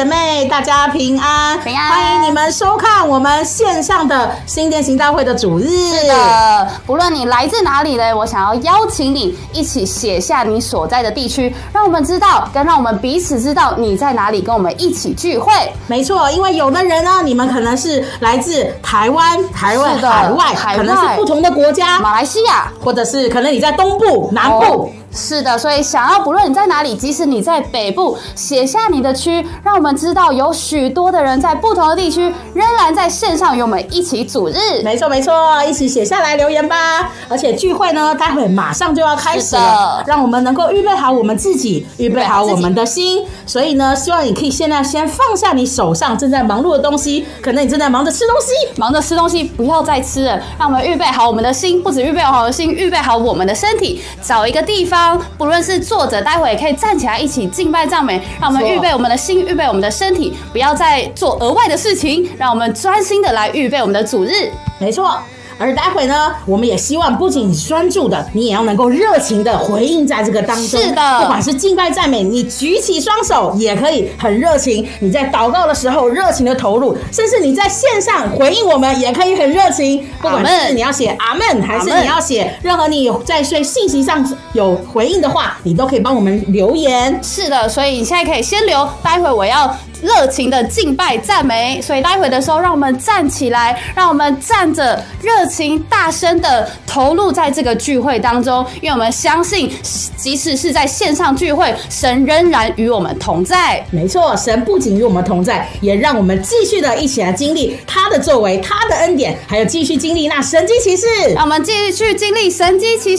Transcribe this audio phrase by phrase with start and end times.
[0.00, 5.68] 姐妹，大家平安，平安欢迎你们收看我们线上的新店行大会的主日。
[5.68, 15.52] 是的，不论你来自哪里嘞，我想要邀请你一起写下你所在的地区，让我们知道，跟让我们彼此知道你在哪里，跟我们一起聚会。
[15.86, 22.72] 没错，因为有的人呢，你们可能是来自台湾、台湾、海外，海外可能是不同的国家，马来西亚。
[22.82, 24.64] 或者是可能你在东部、南部。
[24.64, 34.82] 哦是的，所以想要不论你在哪里，即使你在北部，写下你的区，让我们知道有许多的人在不同的地区，仍然在线上与我们一起组日。
[34.84, 35.32] 没错没错，
[35.64, 37.10] 一起写下来留言吧。
[37.28, 43.24] 而且聚会呢，待会马上就要开始了，让我们能够预备好我们自己，预备好我们的心。
[43.46, 54.99] 所以呢，希望你可以现在先放下你手上正在忙碌的东西，可能你正在忙着吃东西，忙着吃东西，不要再吃了，让我们预备好我们的心，不止预备好我们的心，预备好我们的身体，找一个地方，
[55.38, 64.50] 不论是坐着，待会也可以站起来一起敬拜赞美，让我们预备我们的心，预备我们的身体，不要再做额外的事情，让我们专心的来预备我们的主日。
[64.78, 65.18] 没错。
[65.60, 70.80] 而待会呢，我们也希望不仅你专注的，你也要能够热情的回应在这个当中。
[70.80, 80.02] 是的不管是敬拜赞美，你举起双手也可以很热情；你在祷告的时候热情的投入，甚至你在线上回应我们也可以很热情。
[80.22, 87.20] 不管是你要写阿门，还是你要写任何你在对信息上有回应的话，你都可以帮我们留言。
[87.22, 99.70] 是的，所以你现在可以先留，待会我要热情的敬拜赞美，所以待会的时候，让我们站起来，让我们站着热情大声的投入在这个聚会当中，因为我们相信，
[100.16, 103.84] 即使是在线上聚会，神仍然与我们同在。
[103.90, 111.06] 没错，神不仅与我们同在，也让我们继续的一起来经历他的作为、他的恩典，还有继续经历那神迹奇事。
[111.34, 113.16] 让我们继续经历神迹奇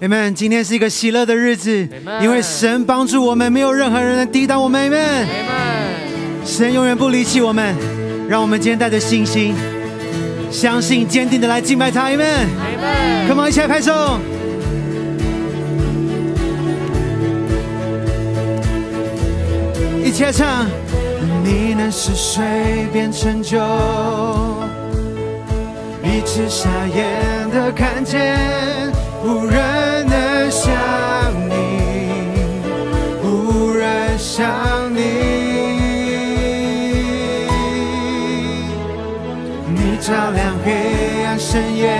[0.00, 0.06] 事。
[0.06, 0.32] Amen。
[0.34, 1.88] 今天是一个喜乐的日子，
[2.20, 4.90] 因为神帮助我们，没有任何人能抵挡我们。
[4.90, 5.26] Amen。
[6.44, 7.74] 神永远不离弃我们，
[8.28, 9.54] 让我们今天带着信心，
[10.50, 12.08] 相信、坚定的来敬拜他。
[12.08, 12.46] Amen。
[13.26, 14.18] Come on，一起来拍手。
[20.04, 20.66] 一起来唱。
[21.42, 22.42] 你能使水
[22.92, 23.58] 变成酒。
[26.02, 28.38] 一直傻眼的看见，
[29.26, 30.72] 无人能像
[31.48, 31.52] 你，
[33.24, 35.00] 无人像你。
[39.66, 41.98] 你照亮黑暗深夜，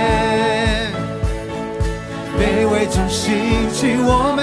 [2.39, 4.41] 卑微中兴起我们，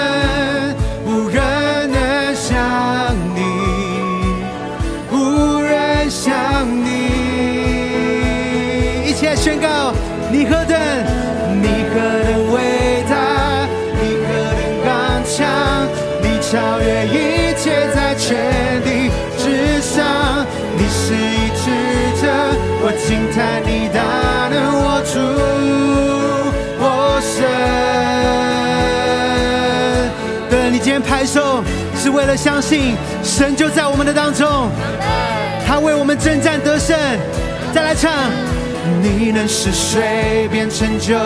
[32.04, 34.68] 是为了相信神就在我们的当中，
[35.66, 36.94] 他为我们征战得胜。
[37.72, 38.12] 再来唱，
[39.00, 41.16] 你能使水变成酒，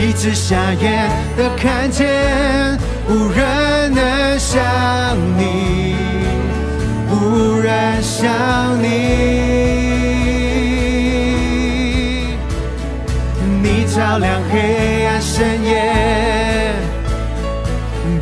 [0.00, 2.08] 一直瞎眼的看见，
[3.06, 4.62] 无人能像
[5.36, 5.94] 你，
[7.10, 8.32] 无人像
[8.82, 8.88] 你。
[13.62, 16.41] 你照亮黑暗深夜，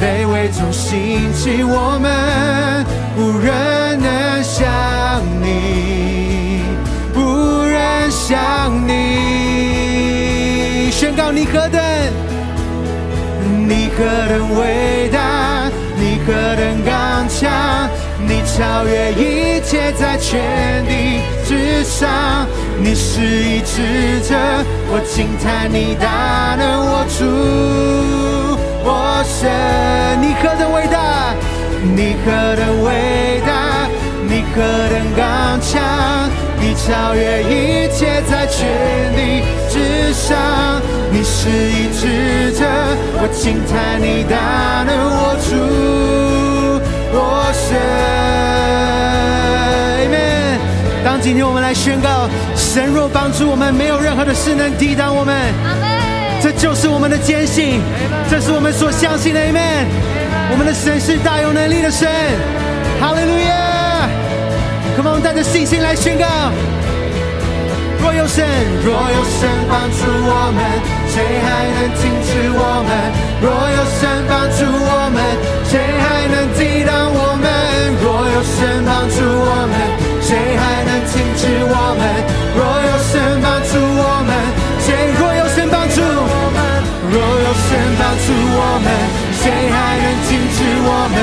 [0.00, 2.86] 卑微中兴起我们，
[3.18, 6.62] 无人能像你，
[7.14, 10.90] 无人像你。
[10.90, 11.78] 宣告你何等，
[13.68, 17.50] 你何等伟大，你何等刚强，
[18.26, 20.40] 你超越一切，在全
[20.86, 22.08] 地之上。
[22.82, 24.34] 你是一智者，
[24.88, 27.20] 我惊叹你大能，我主，
[28.84, 29.48] 我神。
[30.20, 31.34] 你何等伟大，
[31.82, 33.88] 你何等伟大，
[34.28, 34.60] 你何
[34.90, 35.80] 等刚强，
[36.60, 38.66] 你超越一切，在全
[39.14, 40.36] 地之上。
[41.12, 42.64] 你是一智者，
[43.20, 45.50] 我惊叹你大能，我主，
[47.12, 47.18] 我
[47.52, 47.76] 神。
[51.02, 55.89] 当今天我们来宣告，神若帮助我们，没有任何的事能抵挡我们。
[56.42, 57.82] 这就是我们的坚信，
[58.30, 59.40] 这是我们所相信的。
[59.40, 59.84] Amen。
[60.50, 62.08] 我们的神是大有能力的神。
[63.00, 64.08] 哈利路亚
[64.96, 66.24] ！Come on，带着信心来宣告。
[68.00, 68.40] 若有神，
[68.82, 70.64] 若有神帮助我们，
[71.12, 72.90] 谁还能停止我们？
[73.44, 75.20] 若有神帮助我们，
[75.68, 77.44] 谁还能抵挡我们？
[78.00, 79.76] 若有神帮助我们，
[80.24, 82.02] 谁还能停止我们？
[82.56, 84.32] 若有神帮助我们，
[84.80, 84.88] 谁
[85.20, 85.28] 若
[88.32, 88.88] 我们，
[89.40, 91.16] 谁还能禁止我们？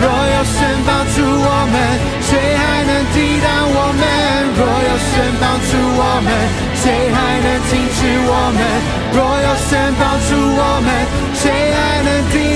[0.00, 1.74] 若有神帮助我们，
[2.24, 4.02] 谁还能抵挡我们？
[4.56, 6.28] 若有神帮助我们，
[6.74, 8.60] 谁还能停止我们？
[9.12, 10.88] 若有神帮助我们，
[11.34, 12.49] 谁还能抵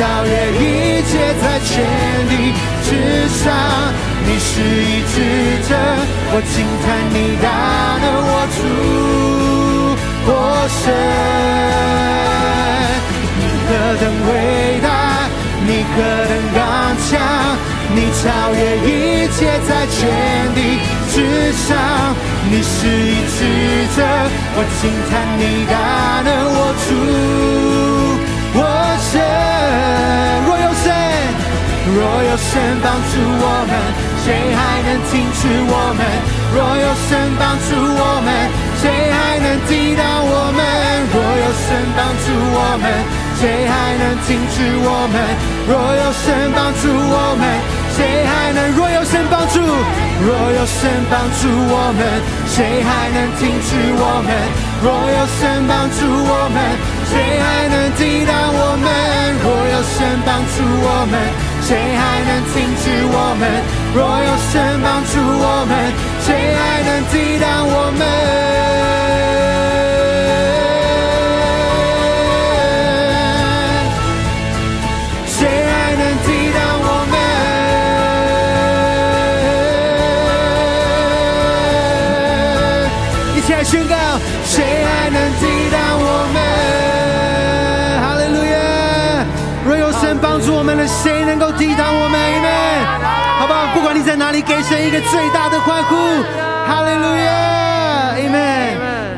[0.00, 1.12] 超越一切，
[1.42, 1.84] 在权
[2.30, 2.32] 力
[2.82, 2.88] 之
[3.28, 3.52] 上，
[4.24, 5.14] 你是一智
[5.68, 5.76] 者，
[6.32, 7.44] 我惊叹你大
[8.00, 8.58] 能，我主
[10.24, 10.32] 我
[10.72, 10.88] 神。
[13.36, 13.68] 你何
[14.00, 14.88] 等伟大，
[15.66, 15.94] 你何
[16.30, 16.58] 等刚
[17.04, 17.20] 强，
[17.94, 18.24] 你超
[18.54, 18.88] 越一
[19.36, 19.38] 切，
[19.68, 20.00] 在权
[20.56, 20.80] 力
[21.12, 21.76] 之上，
[22.50, 23.38] 你是一智
[23.94, 24.00] 者，
[24.56, 25.76] 我惊叹你大
[26.24, 27.99] 能，我主
[29.10, 29.20] 神。
[30.46, 30.86] 若有神，
[31.94, 33.12] 若有神帮助
[33.42, 33.72] 我们，
[34.22, 36.00] 谁还能停止我们？
[36.54, 38.30] 若有神帮助我们，
[38.80, 40.60] 谁还能抵挡我们？
[41.10, 41.66] 若有神
[41.96, 42.86] 帮助我们，
[43.38, 45.18] 谁还能停止我们？
[45.66, 47.44] 若有神帮助我们，
[47.96, 48.70] 谁还能？
[48.76, 49.58] 若有神帮助，
[50.22, 52.00] 若有神帮助我们，
[52.46, 54.30] 谁还能停止我们？
[54.82, 56.56] 若有神帮助我们，
[57.10, 58.86] 谁还能抵挡我们？
[59.42, 61.14] 若有神帮助我们，
[61.66, 61.68] 谁
[61.98, 63.42] 还能停止我们？
[63.94, 65.72] 若有神帮助我们，
[66.24, 69.49] 谁还能抵挡我们？
[94.42, 95.94] 给神一个最大的欢呼！
[96.66, 98.76] 哈利路亚！Amen。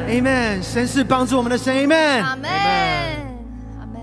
[0.08, 0.62] Amen。
[0.62, 2.22] 神是帮助我们的神，Amen。
[2.22, 2.50] 阿门，
[3.80, 4.00] 阿门。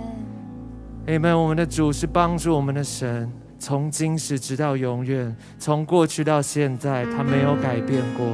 [1.07, 1.37] Amen。
[1.37, 8.25] 我们的主是帮助我们的神，从今时直到永远，从过去到现在，他没有改变过，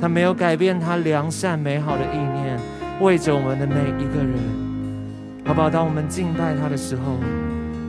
[0.00, 2.58] 他没有改变他良善美好的意念，
[3.00, 4.34] 为着我们的每一个人，
[5.44, 5.70] 好不好？
[5.70, 7.18] 当我们敬拜他的时候，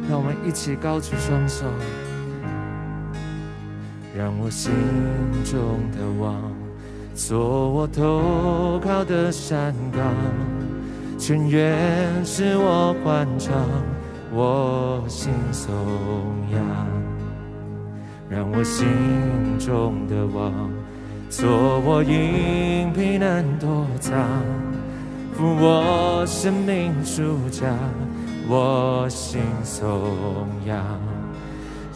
[0.09, 1.65] 让我们一起高举双手，
[4.17, 4.73] 让我心
[5.45, 5.61] 中
[5.91, 6.51] 的王
[7.13, 10.11] 做我投靠的山岗。
[11.19, 11.77] 全愿
[12.25, 13.53] 使我欢唱，
[14.33, 15.71] 我心颂
[16.51, 16.61] 扬，
[18.27, 18.87] 让我心
[19.59, 20.51] 中的王
[21.29, 24.17] 做我隐蔽能躲藏，
[25.33, 27.71] 扶我生命主家，
[28.49, 30.83] 我心颂扬。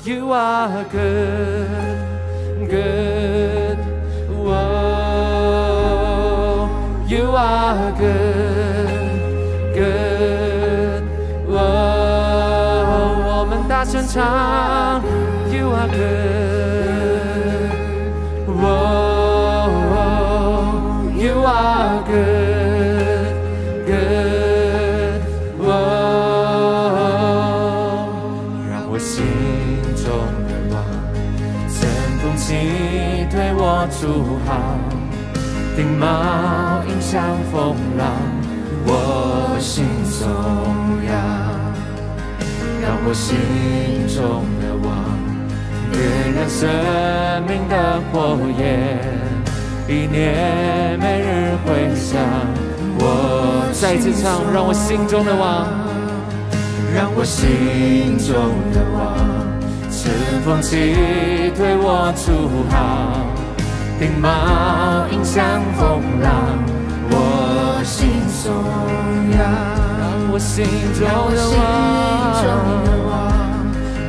[0.03, 2.10] You are good,
[2.68, 3.78] good.
[5.46, 6.68] Whoa,
[7.08, 8.88] you are good,
[9.75, 11.02] good.
[11.48, 11.58] Whoa,
[13.28, 15.02] 我们大声唱，
[15.52, 16.06] You are good.
[18.46, 19.70] Whoa,
[21.16, 22.39] you are good,
[33.83, 34.77] 我主好，
[35.75, 37.19] 顶帽迎向
[37.51, 38.05] 风浪，
[38.85, 40.29] 我心颂
[41.03, 41.11] 扬。
[42.79, 43.39] 让我心
[44.07, 44.93] 中的望
[45.91, 46.00] 点
[46.31, 46.69] 燃生
[47.47, 49.01] 命的火焰，
[49.88, 52.21] 一念每日回响。
[53.00, 55.65] 我再次唱，让我心中的望。
[56.93, 58.35] 让我心中
[58.73, 59.17] 的王，
[59.89, 60.13] 乘
[60.45, 60.75] 风起，
[61.57, 62.29] 对我主
[62.69, 63.25] 好，
[64.01, 64.29] 顶帽
[65.12, 66.58] 迎向风浪，
[67.12, 68.51] 我心颂
[69.29, 69.38] 扬。
[70.01, 70.65] 让我心
[70.98, 71.05] 中
[71.36, 71.38] 的
[73.05, 73.13] 王，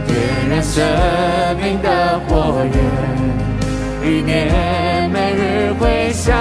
[0.06, 0.80] 点燃生
[1.60, 2.74] 命的火焰，
[4.02, 6.38] 一念每日回响，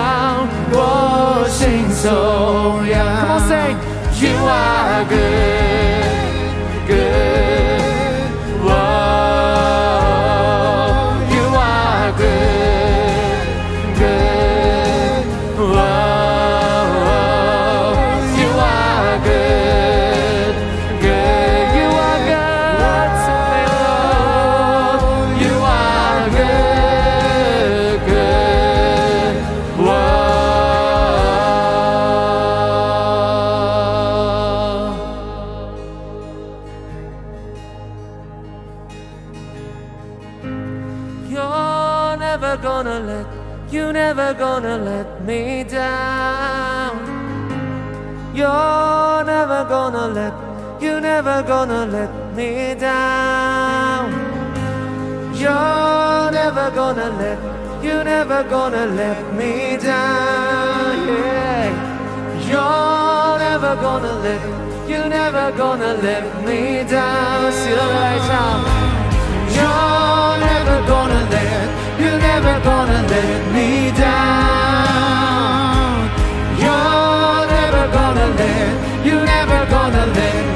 [0.71, 3.03] 我心颂扬。
[3.19, 3.75] Come on, say,
[4.21, 6.07] You are good,
[6.87, 7.60] good.
[49.90, 50.32] gonna let,
[50.80, 54.12] you never gonna let me down.
[55.34, 57.38] You're never gonna let,
[57.84, 61.08] you never gonna let me down.
[61.08, 61.96] Yeah.
[62.48, 64.42] You're never gonna let,
[64.88, 67.50] you never gonna let me down.
[67.52, 68.30] 喜乐的来唱。
[69.56, 75.06] You're never gonna let, you're never gonna let me down.
[76.62, 80.50] You're never gonna let, you're never gonna let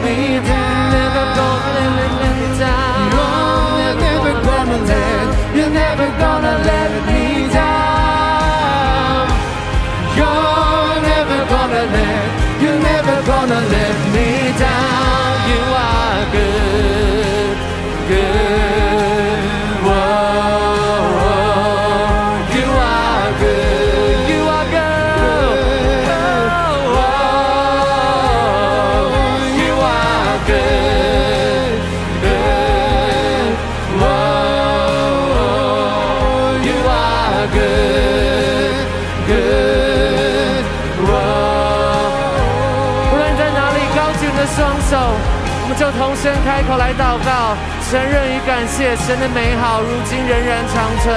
[46.85, 47.57] 来祷告，
[47.89, 51.09] 承认与感谢神的美好，如今仍然长存。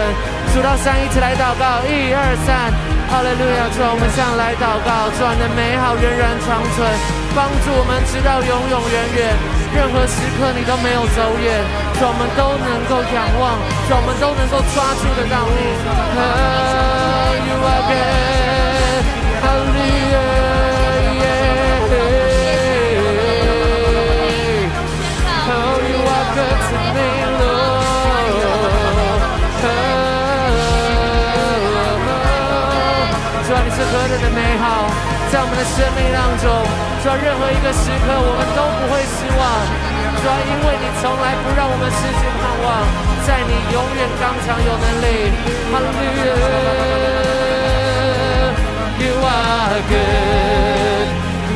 [0.48, 2.72] 数到三，一起来祷告，一二三，
[3.12, 3.68] 哈利路亚！
[3.76, 6.88] 主，我们向来祷告，主，你的美好仍然长存，
[7.36, 9.36] 帮助我们直到永永远远。
[9.76, 11.60] 任何时刻你都没有走远，
[12.00, 13.60] 主，我们都能够仰望，
[13.92, 15.60] 主，我们都能够抓住得到你。
[17.44, 17.84] You are
[34.22, 34.90] 的美好，
[35.30, 36.46] 在我们的生命当中，
[37.02, 39.40] 主要，任何一个时刻我们都不会失望。
[40.18, 42.66] 主要，因为你从来不让我们失去盼望，
[43.26, 45.30] 在你永远刚强有能力。
[45.70, 46.38] Hallelujah.
[48.98, 51.08] You are good,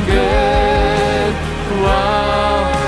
[0.07, 1.35] good.
[1.83, 2.81] Wow.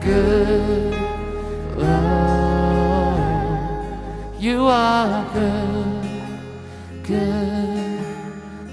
[0.00, 0.94] Good,
[1.74, 1.98] good.
[4.38, 6.04] You are good,
[7.02, 8.00] good.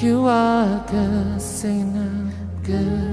[0.00, 3.03] you are good, sing good.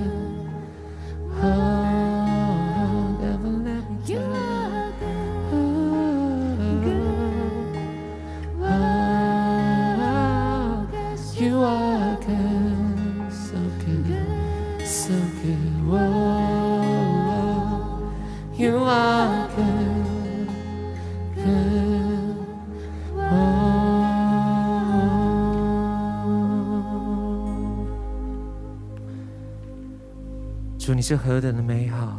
[31.01, 32.15] 你是何等的美好，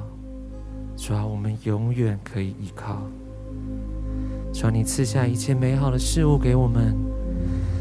[0.97, 3.01] 主啊，我们永远可以依靠。
[4.53, 6.93] 主啊，你赐下一切美好的事物给我们，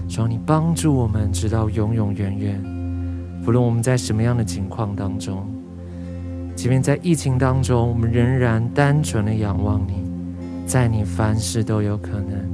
[0.08, 2.62] 主啊，你帮助我们直到永永远远。
[3.44, 5.44] 不论我们在什么样的情况当中，
[6.56, 10.04] 即便在疫情当中，我们仍然单纯的仰望你，
[10.68, 12.48] 在你凡事都有可能。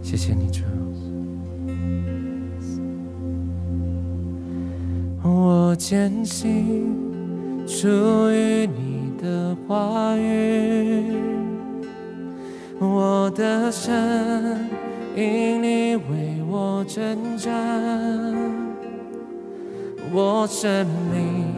[0.00, 0.62] 谢谢你，主。
[5.70, 6.98] 我坚信
[7.64, 7.86] 属
[8.32, 11.14] 于你的话语，
[12.80, 14.68] 我的神
[15.14, 17.54] 因你为我征战，
[20.12, 21.54] 我生命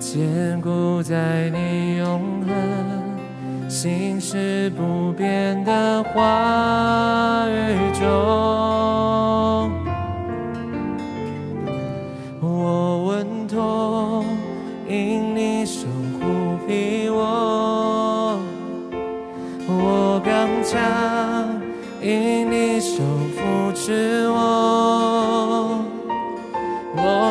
[0.00, 9.37] 坚固在你永恒心事不变的话语中。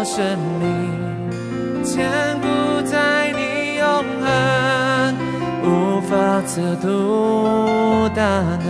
[0.07, 0.23] 生
[0.57, 2.07] 命，坚
[2.39, 2.47] 固
[2.85, 3.85] 在你永
[4.21, 5.13] 恒，
[5.65, 8.21] 无法测度大
[8.63, 8.65] 能。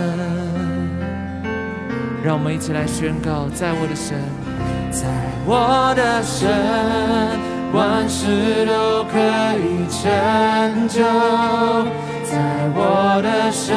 [2.24, 4.18] 让我们一起来宣告，在我的神，
[4.90, 5.06] 在
[5.46, 6.50] 我的神，
[7.72, 9.16] 万事都可
[9.62, 11.04] 以成就，
[12.24, 12.34] 在
[12.74, 13.76] 我的神，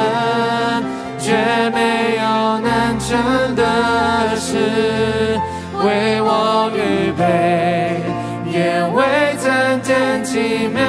[1.19, 5.39] 绝没有难成的事，
[5.83, 8.01] 为我预备，
[8.51, 9.03] 也未
[9.37, 10.83] 曾见奇妙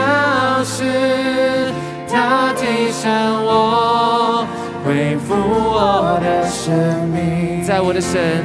[0.64, 1.72] 事，
[2.08, 3.10] 他提升
[3.44, 4.46] 我，
[4.84, 6.74] 恢复我的生
[7.08, 8.44] 命，在我的神，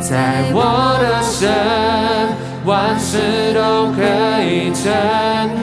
[0.00, 1.48] 在我的神，
[2.66, 4.02] 万事都可
[4.44, 4.92] 以成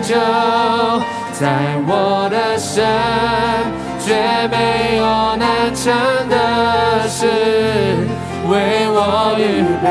[0.02, 0.16] 就，
[1.34, 2.84] 在我的神，
[4.00, 4.16] 绝
[4.50, 5.94] 没有难成
[6.30, 7.28] 的事，
[8.50, 9.88] 为我预备，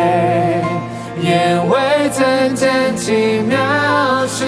[1.23, 1.29] 眼
[1.69, 3.57] 未曾见奇妙
[4.27, 4.45] 事，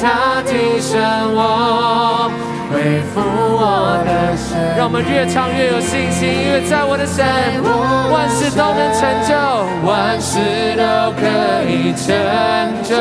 [0.00, 0.94] 他提升
[1.34, 2.30] 我。
[2.72, 7.24] 恢复我的生命，让我们越唱越有信心，因为在我的神，
[8.12, 9.34] 万事都能成就，
[9.86, 11.26] 万事都可
[11.70, 12.12] 以成
[12.82, 12.94] 就，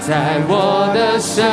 [0.00, 1.44] 在我的神，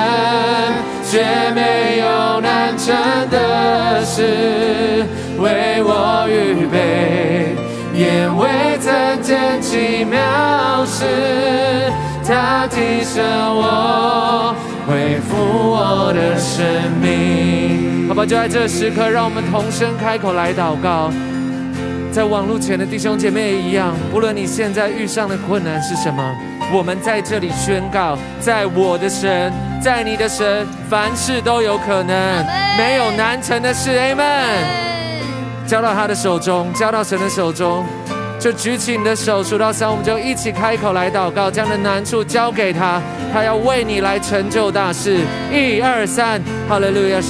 [1.13, 1.21] 绝
[1.53, 2.91] 没有难成
[3.29, 5.05] 的事，
[5.37, 7.55] 为我预备，
[7.93, 11.05] 眼未曾见奇妙事，
[12.27, 14.55] 他提升我。
[14.87, 16.65] 恢复我的生
[16.99, 21.11] 命，好吧，就在这时刻，让我们同声开口来祷告。
[22.13, 26.23] 在网络前的弟兄姐妹也一样，无论你现在遇上的困难是什么，
[26.71, 32.45] 我们在这里宣告，在我的神，在你的神，凡事都有可能，
[32.77, 33.89] 没有难成的事。
[33.89, 35.65] Amen。
[35.65, 37.83] 交到他的手中，交到神的手中。
[38.43, 43.01] 就举起你的手，数到三，我们就一起开口来祷告，将的难处交给他，
[43.31, 45.21] 他要为你来成就大事。
[45.49, 47.21] 一二三，哈利路亚！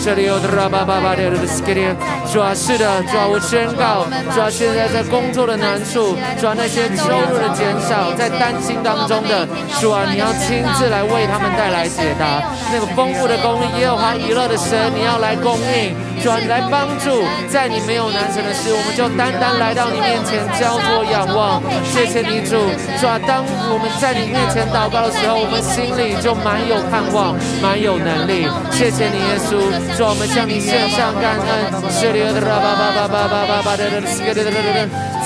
[2.32, 9.45] 主啊，是的，主啊，我宣告，主啊，现在在工作的难处，主啊，那些收入的减少，在担心当中的，
[9.80, 12.41] 主啊，你要亲自来为他们带来解答。
[12.73, 21.04] 那个丰富的供应，耶和华以乐的神，你要来供应，主，来帮助，在你没有难成的事，我们就单单来到你面前交托。
[21.12, 23.19] 仰望，谢谢你主，主啊！
[23.28, 28.47] 当我们在你面前祷告的时候，我们心里就满有盼望，满有能力。
[28.71, 29.60] 谢谢你，耶稣，
[29.97, 31.43] 主，我们向你献上感恩。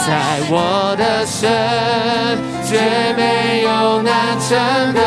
[0.08, 1.50] 在我的神，
[2.63, 2.80] 绝
[3.15, 4.58] 没有难成
[4.93, 5.02] 的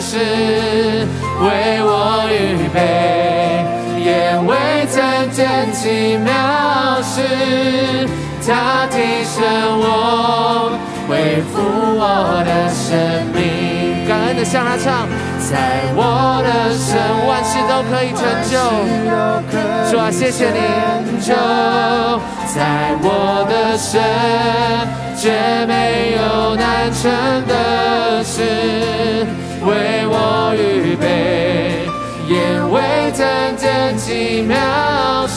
[0.00, 1.06] 事，
[1.40, 3.64] 为我预备，
[4.02, 4.56] 也为
[5.34, 7.20] 曾见奇妙事。
[8.46, 9.42] 他提升
[9.80, 11.58] 我，恢复
[11.98, 12.94] 我的生
[13.34, 14.06] 命。
[14.06, 15.08] 感恩的向他唱，
[15.40, 18.52] 在我的神，万事都可以成就。
[19.90, 20.60] 主啊，谢谢你。
[21.20, 21.34] 就
[22.54, 24.00] 在我的神，
[25.16, 27.10] 绝没有难成
[27.48, 29.26] 的事，
[29.64, 31.88] 为我预备，
[32.28, 33.24] 眼未曾
[33.56, 34.54] 见奇妙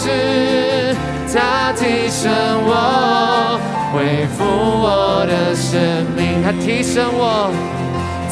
[0.07, 0.95] 事。
[1.33, 2.31] 他提升
[2.65, 3.59] 我，
[3.93, 6.41] 恢复我的生命。
[6.41, 7.51] 他提升我，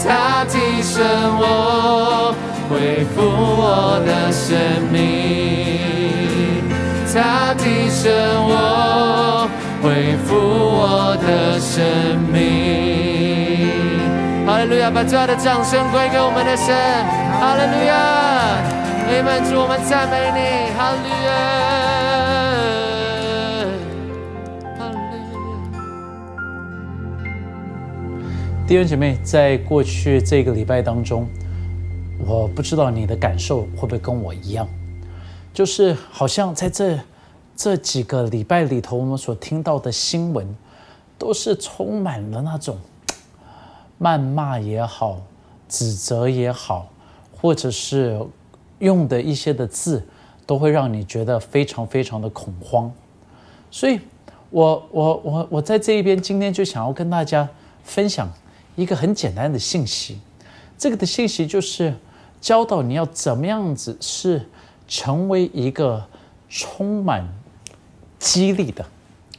[0.01, 1.03] 他提升
[1.37, 2.33] 我，
[2.69, 4.55] 恢复我的生
[4.91, 4.95] 命。
[7.13, 8.11] 他提升
[8.47, 9.47] 我，
[9.83, 11.83] 恢复我的生
[12.31, 12.35] 命。
[14.47, 14.89] 哈利路亚！
[14.89, 16.73] 把最大的掌声归给我们的神。
[17.39, 17.93] 哈利路亚！
[19.07, 20.39] 你们主，我们赞美你。
[20.77, 21.09] 哈利
[28.67, 31.27] 弟兄姐妹，在过去这个礼拜当中，
[32.25, 34.67] 我不知道你的感受会不会跟我一样，
[35.53, 36.99] 就是好像在这
[37.55, 40.47] 这几个礼拜里头，我们所听到的新闻，
[41.15, 42.75] 都是充满了那种
[44.01, 45.21] 谩骂也好、
[45.69, 46.89] 指责也好，
[47.39, 48.19] 或者是
[48.79, 50.03] 用的一些的字，
[50.47, 52.91] 都会让你觉得非常非常的恐慌。
[53.69, 53.99] 所以，
[54.49, 57.47] 我我我我在这一边今天就想要跟大家
[57.83, 58.27] 分享。
[58.75, 60.19] 一个很简单的信息，
[60.77, 61.93] 这个的信息就是
[62.41, 64.45] 教导你要怎么样子是
[64.87, 66.05] 成为一个
[66.49, 67.25] 充满
[68.19, 68.85] 激励的，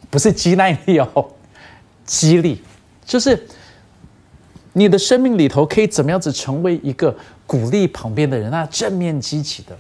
[0.09, 1.29] 不是激耐力哦，
[2.07, 2.62] 激励
[3.05, 3.46] 就是
[4.72, 7.14] 你的生命里头可以怎么样子成为一个
[7.46, 9.77] 鼓励旁边的人，那正面积极的。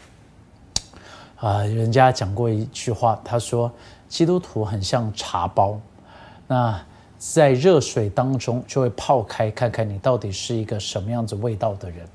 [1.36, 3.72] 啊，人家讲过一句话，他说
[4.08, 5.80] 基督徒很像茶包，
[6.46, 6.78] 那。
[7.18, 12.06] 在热水当中就会泡开，看看你到底是一个什么样子味道的人。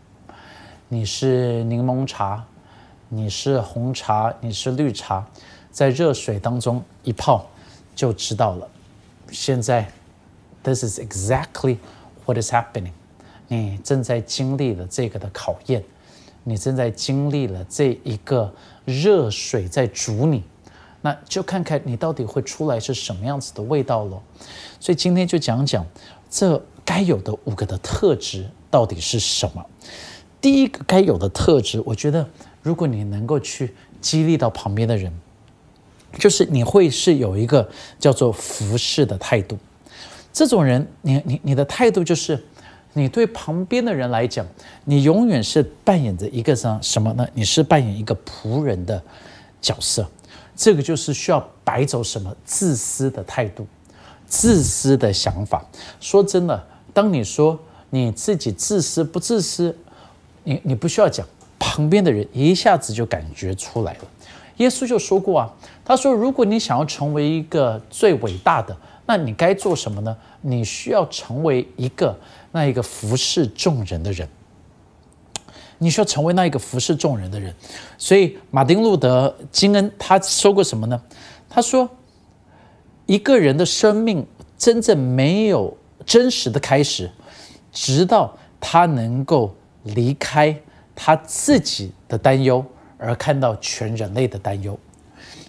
[0.87, 2.45] 你是柠檬茶，
[3.09, 5.25] 你是红茶，你是绿茶，
[5.71, 7.47] 在热水当中一泡
[7.95, 8.69] 就知道了。
[9.31, 9.91] 现在
[10.61, 11.77] ，this is exactly
[12.25, 12.91] what is happening。
[13.47, 15.83] 你正在经历了这个的考验，
[16.43, 18.53] 你正在经历了这一个
[18.85, 20.43] 热水在煮你。
[21.01, 24.21] 那就看看你到底会出来是什么样子的味道咯。
[24.79, 25.85] 所以今天就讲讲
[26.29, 29.65] 这该有的五个的特质到底是什么。
[30.39, 32.27] 第一个该有的特质，我觉得
[32.61, 35.13] 如果你能够去激励到旁边的人，
[36.17, 39.57] 就是你会是有一个叫做服侍的态度。
[40.33, 42.41] 这种人，你你你的态度就是，
[42.93, 44.45] 你对旁边的人来讲，
[44.85, 47.27] 你永远是扮演着一个什什么呢？
[47.33, 49.01] 你是扮演一个仆人的
[49.61, 50.09] 角色。
[50.55, 53.65] 这个就是需要摆走什么自私的态度、
[54.27, 55.65] 自私的想法。
[55.99, 57.59] 说真的，当你说
[57.89, 59.75] 你自己自私不自私，
[60.43, 61.25] 你你不需要讲，
[61.57, 63.99] 旁边的人一下子就感觉出来了。
[64.57, 65.51] 耶稣就说过啊，
[65.83, 68.75] 他说：“如果你想要成为一个最伟大的，
[69.07, 70.15] 那你该做什么呢？
[70.41, 72.15] 你需要成为一个
[72.51, 74.27] 那一个服侍众人的人。”
[75.83, 77.51] 你需要成为那一个服侍众人的人，
[77.97, 81.01] 所以马丁路德金恩他说过什么呢？
[81.49, 81.89] 他说，
[83.07, 84.23] 一个人的生命
[84.59, 87.09] 真正没有真实的开始，
[87.71, 90.55] 直到他能够离开
[90.95, 92.63] 他自己的担忧，
[92.99, 94.77] 而看到全人类的担忧。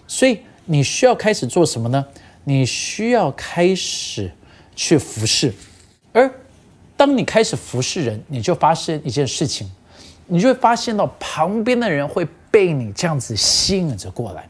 [0.07, 2.03] 所以你需要开始做什么呢？
[2.43, 4.31] 你需要开始
[4.75, 5.53] 去服侍，
[6.11, 6.33] 而
[6.97, 9.69] 当你开始服侍人，你就发现一件事情。
[10.27, 14.47] 你就会发现到旁边的人会被你这样子吸引着过来，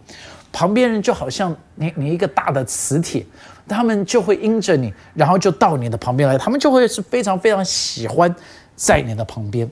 [0.51, 3.25] 旁边人就好像你你一个大的磁铁，
[3.67, 8.33] 他们就会因着你，然后就到你的旁边来，他们就会是非常非常喜欢
[8.75, 9.69] 在你的旁边。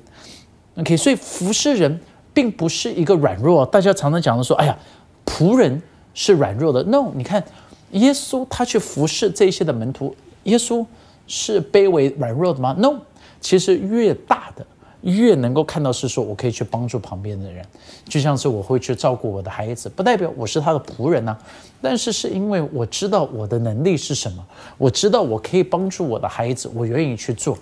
[0.78, 2.00] OK，所以服侍人
[2.34, 4.78] 并不是一个软弱，大家常常讲的说，哎呀，
[5.26, 5.82] 仆人
[6.14, 6.82] 是软弱的。
[6.84, 7.44] No，你看
[7.92, 10.86] 耶稣他去服侍这些的门徒，耶稣
[11.28, 13.02] 是卑微软弱的吗？No，
[13.42, 14.66] 其实越大的。
[15.02, 17.66] 越能够看到是说，我可以去帮助旁边的人，
[18.06, 21.36] 就像是我会去照顾我的孩子，不代表我是他的仆人呐。
[21.82, 24.46] 但是是因为我知道我的能力是什么，
[24.78, 27.58] 我知道我可以帮助我的孩子，我愿意去做。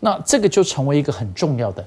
[0.00, 1.82] 那这个就成为一个很重要的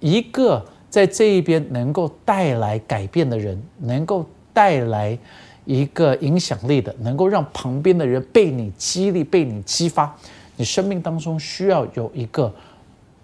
[0.00, 5.18] 一个在这一边能够带来改变的人，能够带来
[5.66, 10.16] 一个影响力的，能够让旁边的人被你激励、被你激发。
[10.56, 12.50] 你生命当中需要有一个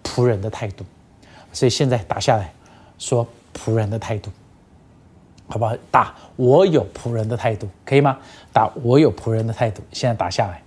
[0.03, 0.85] 仆人的态度。
[1.55, 2.53] 所以现在打下来，
[2.99, 4.29] 说仆人的态度，
[5.47, 5.73] 好不好？
[5.89, 8.17] 打我有仆人的态度，可以吗？
[8.51, 10.61] 打我有仆人的态度，现在打下来。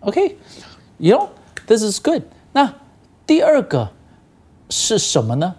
[0.00, 1.28] OK，you know
[1.68, 2.22] this is good。
[2.52, 2.74] 那
[3.24, 3.92] 第二个
[4.70, 5.54] 是什么呢？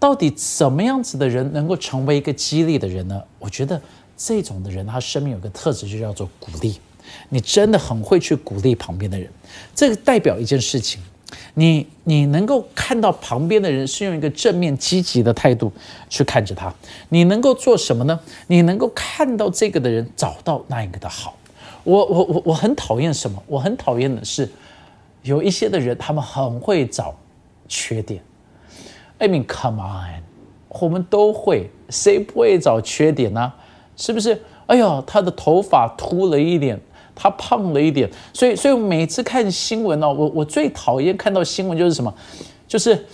[0.00, 3.22] 到底怎么样子的人能够成为一个激励的人呢？
[3.38, 3.78] 我觉得
[4.16, 6.80] 这种的人，他生命有个特质，就叫做鼓励。
[7.28, 9.30] 你真的很会去鼓励旁边的人，
[9.74, 11.02] 这个代表一件事情。
[11.54, 15.72] 你你能够看到旁边的人是用一个正面积极的态度
[16.08, 16.72] 去看着他，
[17.08, 18.18] 你能够做什么呢？
[18.46, 21.36] 你能够看到这个的人找到那一个的好。
[21.84, 23.42] 我我我我很讨厌什么？
[23.46, 24.48] 我很讨厌的是
[25.22, 27.14] 有一些的人，他们很会找
[27.68, 28.22] 缺点。
[29.18, 30.22] I mean, come on，
[30.68, 33.52] 我们都会，谁不会找缺点呢？
[33.96, 34.42] 是不是？
[34.66, 36.80] 哎呦，他的头发秃了一点。
[37.16, 42.14] 他胖了一点，所以所以每次看新闻呢，我我最讨厌看到新闻就是什么，
[42.68, 43.06] 就是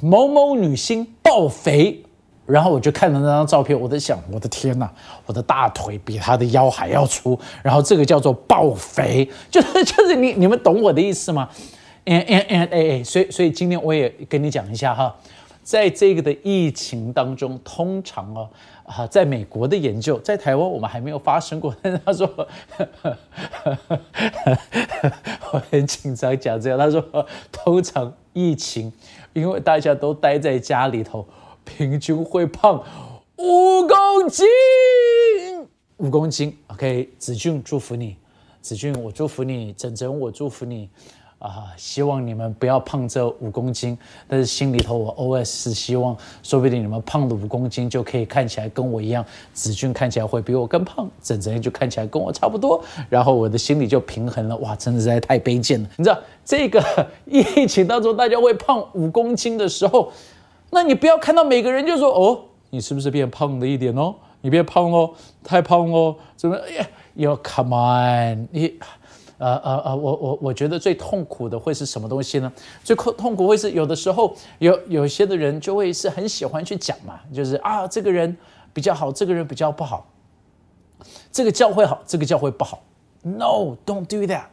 [0.00, 2.02] 某某女星爆肥，
[2.44, 4.90] 然后我就看了那张照片，我在想，我的天哪，
[5.26, 11.48] 我的大腿比她的腰还要粗，然后这个叫做爆肥， 就是就是你你们懂我的意思吗？
[12.06, 15.14] 嗯嗯嗯，哎哎，所以所以今天我也跟你讲一下哈，
[15.62, 18.48] 在这个的疫情当中，通常哦。
[18.84, 21.72] 啊，在美国的研究，在台湾我们还没有发生过。
[21.80, 22.28] 但 是他说，
[25.52, 26.76] 我很紧张讲这样。
[26.76, 27.00] 他说，
[27.52, 28.92] 通常疫情，
[29.32, 31.24] 因为大家都待在家里头，
[31.64, 32.82] 平均会胖
[33.36, 34.44] 五公斤，
[35.98, 36.58] 五公斤。
[36.66, 38.16] OK，子俊祝福你，
[38.60, 40.90] 子俊我祝福你，整整我祝福你。
[41.40, 43.96] 啊，希望你们不要胖这五公斤，
[44.28, 49.24] 但是心里头我 OS 是希望，说不定你们胖的五公斤就可以看起来跟我一样，
[49.54, 54.56] 子俊看起来会比我更胖，整整就看起来跟我差不多，然后我的心里就平衡了。
[54.58, 55.88] 哇，真的实在太卑贱了！
[55.96, 56.84] 你知道这个
[57.24, 60.12] 疫情当中大家会胖五公斤的时候，
[60.70, 64.14] 那你不要看到每个人就说哦，你是不是变胖了一点哦？
[64.42, 65.10] 你变胖哦，
[65.42, 66.56] 太胖哦，怎么？
[66.68, 66.86] 哎呀。
[67.14, 68.72] 有 come on，你，
[69.40, 72.52] 呃呃呃，我我我觉得最痛苦的会是什么东西呢？
[72.84, 78.36] 最痛痛苦会是有的时候有有些的人就会是很喜欢去讲嘛，就是啊这个人
[78.74, 80.06] 比较好，这个人比较不好，
[81.32, 82.82] 这个教会好，这个教会不好。
[83.22, 84.44] No，don't do that。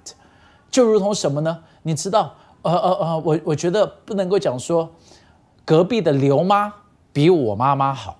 [0.71, 1.63] 就如同什么呢？
[1.83, 4.89] 你知道，呃呃呃，我我觉得不能够讲说
[5.65, 6.73] 隔壁的刘妈
[7.11, 8.17] 比我妈妈好。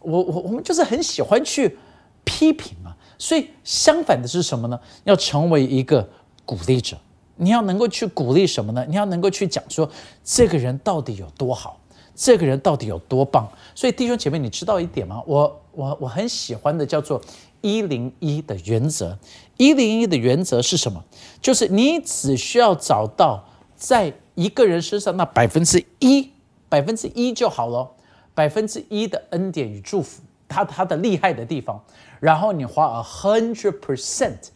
[0.00, 1.76] 我我我们就是很喜欢去
[2.24, 2.77] 批评，
[3.18, 4.80] 所以相反的是什么呢？
[5.04, 6.08] 要成为一个
[6.46, 6.96] 鼓励者，
[7.36, 8.86] 你要能够去鼓励什么呢？
[8.88, 9.90] 你要能够去讲说
[10.24, 11.80] 这个人到底有多好，
[12.14, 13.50] 这个人到底有多棒。
[13.74, 15.20] 所以弟兄姐妹，你知道一点吗？
[15.26, 17.20] 我我我很喜欢的叫做
[17.60, 19.18] 一零一的原则。
[19.56, 21.04] 一零一的原则是什么？
[21.42, 26.30] 就是你只需要找到在一个人身上那百分之一，
[26.68, 27.90] 百分之一就好了。
[28.34, 31.82] 百分之一的恩典与祝福，他他的厉害的地方，
[32.20, 34.48] 然后你花 a hundred percent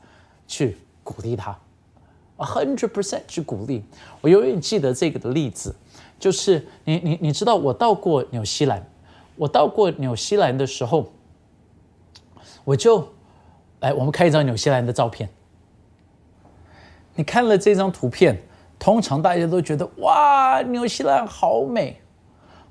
[0.47, 1.57] 去鼓励他
[2.37, 3.85] ，a hundred percent 去鼓励。
[4.21, 5.75] 我永远记得这个的例子，
[6.19, 8.85] 就是你你你知道我到过纽西兰，
[9.37, 11.13] 我到过纽西兰的时候，
[12.65, 13.09] 我就，
[13.81, 15.29] 来我们看一张纽西兰的照片。
[17.15, 18.41] 你看了这张图片，
[18.79, 22.01] 通常大家都觉得哇，纽西兰好美。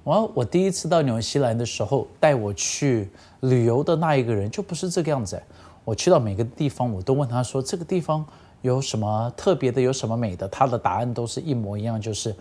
[0.04, 3.10] 我我第一次到纽西兰的时候，带我去
[3.42, 5.42] 旅游的那一个人就不是这个样子。
[5.84, 8.26] 我去到每个地方，我都问他说：“这个地方
[8.62, 12.36] 有什么特别的，有什么美的？”他的答案都是一模一样，就是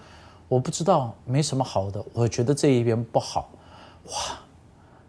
[0.47, 2.05] 我不知道，没什么好的。
[2.13, 3.51] 我觉得这一边不好。
[4.07, 4.13] 哇，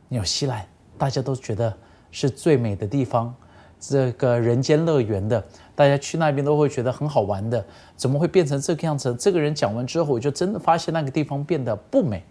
[0.07, 0.65] 纽西兰
[0.97, 1.73] 大家都觉得
[2.09, 3.33] 是最美的地方，
[3.79, 5.43] 这个人间乐园的，
[5.75, 7.65] 大家去那边都会觉得很好玩的。
[7.97, 9.13] 怎么会变成这个样子？
[9.15, 12.23] 这个人讲完之后，我就真的发现那个地方变得不美。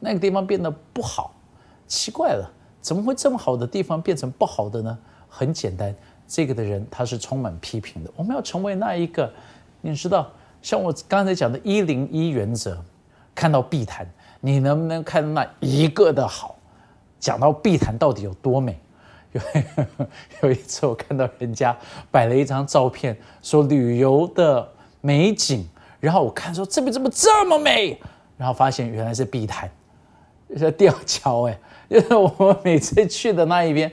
[0.00, 1.32] 那个地方变得不好，
[1.86, 2.50] 奇怪了，
[2.84, 4.98] 怎么会这么好的地方变成不好的呢？
[5.26, 5.92] 很简单，
[6.28, 8.10] 这个的人他是充满批评的。
[8.14, 9.32] 我们要成为那一个，
[9.80, 12.78] 你知道，像我刚才讲的“一零一原则”，
[13.34, 14.06] 看到碧潭，
[14.38, 16.56] 你能不能看到那一个的好？
[17.18, 18.78] 讲到碧潭到底有多美？
[19.32, 19.40] 有
[20.44, 21.74] 有一次我看到人家
[22.10, 24.68] 摆了一张照片，说旅游的
[25.00, 25.66] 美景，
[26.00, 27.98] 然后我看说这边怎么这么美，
[28.36, 29.70] 然后发现原来是碧潭。
[30.56, 31.58] 是吊桥哎，
[31.90, 33.92] 就是我们每次去的那一边，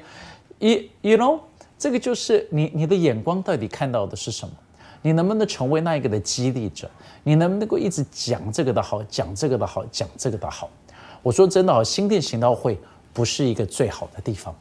[0.59, 1.39] 一，you know，
[1.77, 4.53] 这个就是你你的眼光到底看到的是什么？
[5.01, 6.89] 你能不能成为那一个的激励者？
[7.23, 10.69] 你能不能够一直讲这个的好，讲这个的好，讲这个的好？
[11.23, 12.79] 我说真的啊，新店行道会
[13.13, 14.55] 不是一个最好的地方，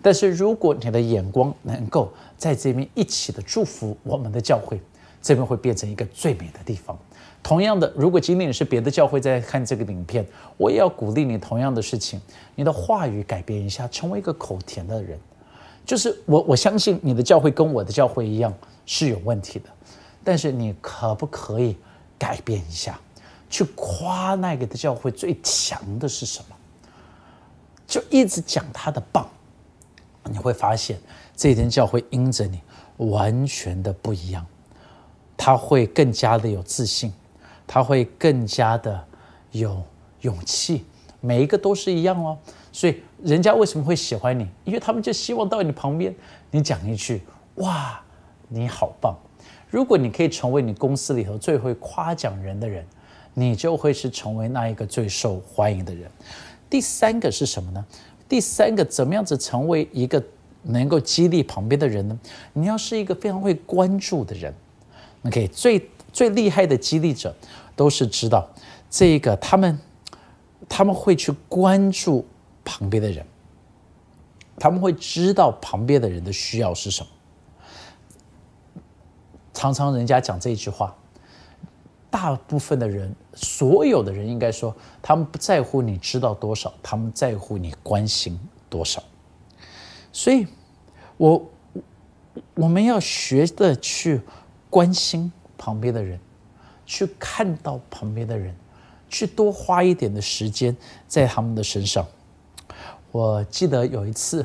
[0.00, 4.80] 但是如果你的眼光能够在这边一起的祝福我们的教会，
[5.20, 6.98] 这边会变成一个最美的地方。
[7.42, 10.24] 同样的，如果今天你是别的教会在看这个影片，
[10.56, 12.20] 我也要鼓励你同样的事情，
[12.54, 15.18] 你的话语改变一下，成为一个口甜的人。
[15.84, 18.52] 就是我我相信你的教会跟我的教会一样
[18.84, 19.68] 是有问题的，
[20.22, 21.76] 但是你可不可以
[22.18, 23.00] 改变一下，
[23.48, 26.54] 去夸那个的教会最强的是什么？
[27.86, 29.26] 就一直讲他的棒，
[30.24, 31.00] 你会发现
[31.34, 32.60] 这间教会因着你
[32.98, 34.46] 完全的不一样，
[35.36, 37.12] 他会更加的有自信。
[37.72, 39.00] 他会更加的
[39.52, 39.80] 有
[40.22, 40.84] 勇气，
[41.20, 42.36] 每一个都是一样哦。
[42.72, 44.44] 所以人家为什么会喜欢你？
[44.64, 46.12] 因为他们就希望到你旁边，
[46.50, 47.22] 你讲一句
[47.62, 48.02] “哇，
[48.48, 49.16] 你好棒”。
[49.70, 52.84] 如果你可以成为你公司里头最会夸奖人的人，
[53.34, 56.10] 你就会是成为那一个最受欢迎的人。
[56.68, 57.86] 第三个是什么呢？
[58.28, 60.20] 第三个怎么样子成为一个
[60.64, 62.18] 能够激励旁边的人呢？
[62.52, 64.52] 你要是一个非常会关注的人。
[65.22, 67.32] OK，最最厉害的激励者。
[67.80, 68.46] 都是知道
[68.90, 69.78] 这个，他们
[70.68, 72.26] 他们会去关注
[72.62, 73.24] 旁边的人，
[74.58, 77.08] 他们会知道旁边的人的需要是什么。
[79.54, 80.94] 常常人家讲这句话，
[82.10, 88.38] 大部分的人，所有的人应该说，他们不在乎你知道多少，他们在乎你关心
[88.68, 89.02] 多少。
[90.12, 90.46] 所以，
[91.16, 91.50] 我
[92.56, 94.20] 我们要学的去
[94.68, 96.20] 关心旁边的人。
[96.90, 98.52] 去看到旁边的人，
[99.08, 100.76] 去多花一点的时间
[101.06, 102.04] 在他们的身上。
[103.12, 104.44] 我记得有一次，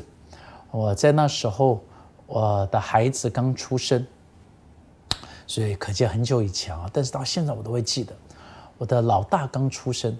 [0.69, 1.81] 我在那时候，
[2.27, 4.05] 我的孩子刚出生，
[5.47, 6.87] 所以可见很久以前啊。
[6.93, 8.13] 但是到现在我都会记得，
[8.77, 10.15] 我的老大刚出生，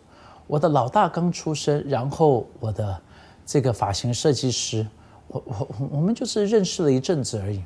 [0.47, 2.99] 我的老大刚出生，然后我的
[3.45, 4.88] 这个发型设计师，
[5.27, 7.63] 我我我们就是认识了一阵子而已。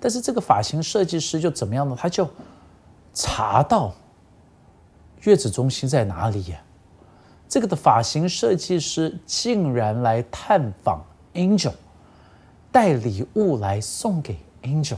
[0.00, 1.94] 但是这个发型设计师就怎么样呢？
[2.00, 2.26] 他就。
[3.12, 3.92] 查到
[5.22, 6.60] 月子中心在哪里呀？
[7.48, 11.02] 这个的发型设计师竟然来探访
[11.34, 11.72] Angel，
[12.70, 14.96] 带礼物来送给 Angel。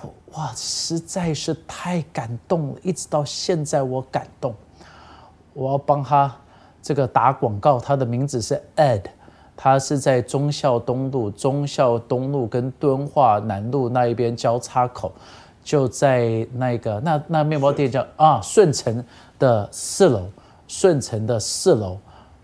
[0.00, 4.54] 我哇，实在是太感动了，一直到现在我感动。
[5.52, 6.34] 我要帮他
[6.82, 9.04] 这个打广告，他的名字是 Ed，
[9.56, 15.12] 他是在忠孝东路、忠孝东路跟敦化南路那一边交叉口，
[15.64, 19.04] 就在那个那那面包店叫啊顺城
[19.38, 20.28] 的四楼，
[20.68, 21.98] 顺城的四楼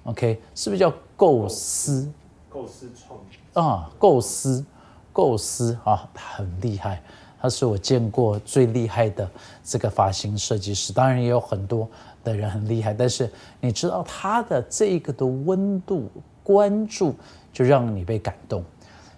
[0.04, 2.11] ，OK，是不是叫构思？
[2.48, 3.37] 构思创意。
[3.52, 4.64] 啊，构思，
[5.12, 7.02] 构思啊，他很厉害，
[7.40, 9.28] 他是我见过最厉害的
[9.62, 10.92] 这个发型设计师。
[10.92, 11.87] 当然也有很多
[12.24, 13.30] 的人很厉害，但是
[13.61, 16.11] 你知道他的这个的温度、
[16.42, 17.14] 关注，
[17.52, 18.64] 就让你被感动。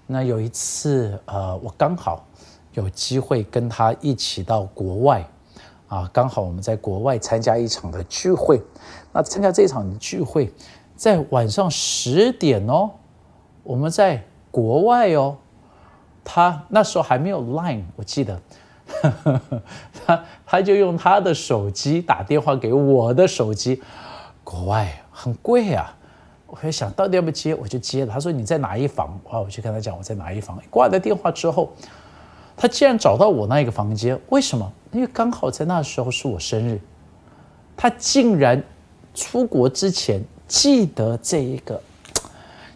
[0.07, 2.27] 那有一次，呃，我刚好
[2.75, 5.27] 有机会跟他一起到国外，
[5.89, 8.61] 啊，刚好我们在国外参加一场的聚会。
[9.13, 10.53] 那参加这场的聚会，
[10.97, 12.91] 在晚上十点哦。
[13.63, 15.37] 我们在国外哦，
[16.25, 18.41] 他那时候还没有 Line，我记得，
[20.07, 23.83] 他他就用他的手机打电话给我的手机，
[24.43, 25.95] 国外很贵啊，
[26.47, 28.13] 我就想到底要不接，我就接了。
[28.13, 29.09] 他说你在哪一房？
[29.31, 30.59] 啊，我就跟他讲我在哪一房。
[30.71, 31.71] 挂了电话之后，
[32.63, 34.73] 他竟然找到我那一个房间，为什么？
[34.93, 36.81] 因为刚好在那时候是我生日，
[37.77, 38.63] 他竟然
[39.13, 41.83] 出国之前记得这一个。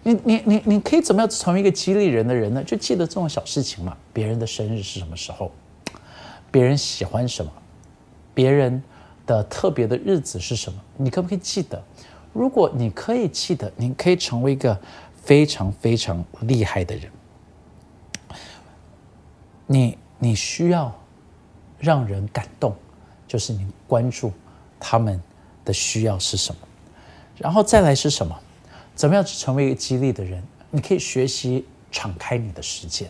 [0.02, 2.64] 你你你你可以怎么样成为一个激励人的人呢？
[2.64, 3.96] 就记得这种小事情嘛。
[4.12, 5.52] 别人的生日是什么时候？
[6.50, 7.52] 别人喜欢什么？
[8.34, 8.82] 别人
[9.24, 10.80] 的特别的日子是什么？
[10.96, 11.80] 你可不可以记得？
[12.32, 14.76] 如果你可以记得，你可以成为一个
[15.22, 17.08] 非常非常厉害的人。
[19.66, 20.94] 你你需要
[21.78, 22.74] 让人感动，
[23.26, 24.32] 就是你关注
[24.78, 25.20] 他们
[25.64, 26.60] 的需要是什么，
[27.36, 28.38] 然后再来是什么？
[28.94, 30.42] 怎么样成为一个激励的人？
[30.70, 33.08] 你可以学习敞开你的时间。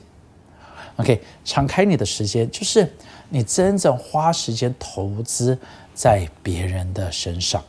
[0.97, 2.91] OK，敞开你的时间，就是
[3.29, 5.59] 你真正花时间投资
[5.95, 7.63] 在别人的身上，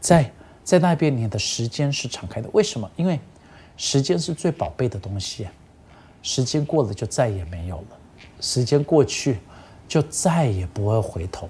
[0.00, 0.30] 在
[0.64, 2.50] 在那边你的时间是敞开的。
[2.52, 2.90] 为什么？
[2.96, 3.20] 因为
[3.76, 5.46] 时间是最宝贝的东西，
[6.24, 7.98] 时间过了就再也没有了，
[8.40, 9.38] 时间过去
[9.86, 11.48] 就再也不会回头。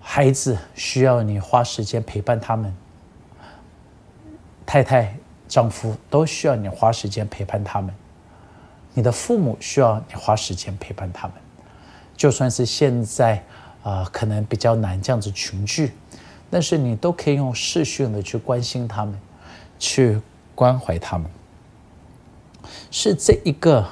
[0.00, 2.74] 孩子需要你花时间陪伴他们。
[4.66, 7.94] 太太、丈夫都需要你花时间陪伴他们，
[8.94, 11.36] 你的父母需要你花时间陪伴他们。
[12.16, 13.42] 就算是现在
[13.84, 15.92] 啊，可能比较难这样子群聚，
[16.50, 19.18] 但是你都可以用视讯的去关心他们，
[19.78, 20.20] 去
[20.54, 21.30] 关怀他们。
[22.90, 23.86] 是这一个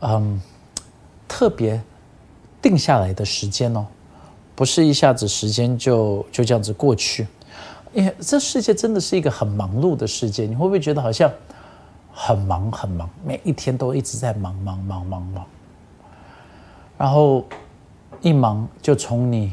[0.00, 0.40] 嗯
[1.26, 1.80] 特别
[2.60, 3.86] 定下来的时间哦，
[4.54, 7.26] 不是一下子时间就就这样子过去。
[7.92, 11.28] 因为，这世界真的是一个很忙碌的世界，你会不会觉得好像
[12.12, 15.44] 很忙很忙，每一天都一直在忙忙忙忙忙，
[16.96, 17.44] 然后
[18.20, 19.52] 一忙就从你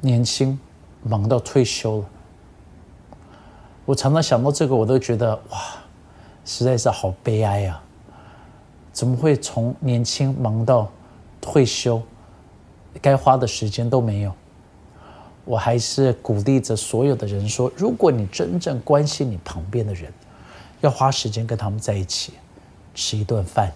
[0.00, 0.58] 年轻
[1.02, 2.04] 忙到退休了。
[3.84, 5.58] 我常常想到这个，我都觉得哇，
[6.48, 7.84] 实在是好悲哀啊！
[8.90, 10.90] 怎么会从年轻忙到
[11.42, 12.00] 退休，
[13.02, 14.32] 该花的时间都没有？
[15.44, 20.10] 我还是鼓励着所有的人说：如果你真正关心你旁边的人，
[20.80, 22.32] 要花时间跟他们在一起
[22.94, 23.70] 吃一顿饭。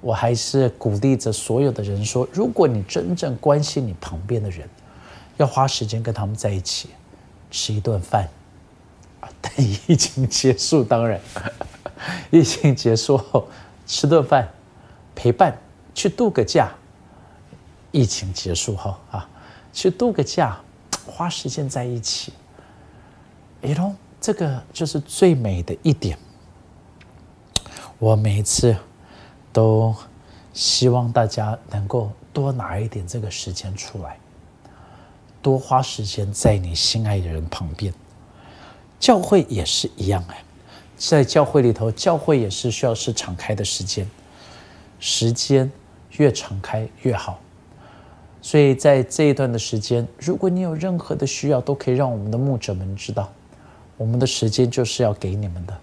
[0.00, 4.66] 我还是鼓励着所有的人说：如果你真正关心你旁边的人，
[5.36, 6.88] 要花时间跟他们在一起
[7.50, 8.26] 吃一顿饭。
[9.20, 9.52] 啊，等
[9.86, 11.20] 疫情结束，当然，
[12.30, 13.48] 疫情结束后
[13.86, 14.48] 吃顿饭，
[15.14, 15.58] 陪伴
[15.94, 16.72] 去度个假。
[17.90, 19.28] 疫情结束后啊，
[19.72, 20.58] 去度个假。
[21.04, 22.32] 花时间在一起，
[23.62, 26.16] 哎呦，这个就是最美的一点。
[27.98, 28.76] 我每一次
[29.52, 29.92] 都
[30.52, 34.16] 希望大家能够多拿一点这个时间出来，
[35.42, 37.92] 多花时间在你心爱的人旁边。
[39.00, 40.44] 教会也是一样哎，
[41.10, 44.08] 在教会里头，教会也是需要是敞开的时间，
[45.00, 45.70] 时间
[46.12, 47.40] 越敞开越好。
[48.40, 53.30] 所以在这一段的时间，如果你有任何的需要，都可以让我们的牧者们知道。
[53.96, 55.76] 我们的时间就是要给你们的，